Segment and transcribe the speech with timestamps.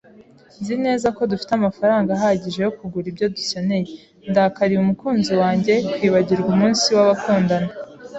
[0.59, 3.87] Nzi neza ko dufite amafaranga ahagije yo kugura ibyo dukeneye.
[4.31, 7.71] Ndakariye umukunzi wanjye kwibagirwa umunsi w'abakundana.